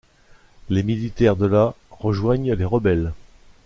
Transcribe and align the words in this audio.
Les 0.69 0.81
militaires 0.81 1.35
de 1.35 1.45
la 1.45 1.75
rejoignent 1.91 2.55
les 2.55 2.65
rebelles. 2.65 3.13